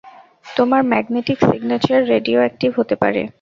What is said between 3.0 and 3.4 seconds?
পারে।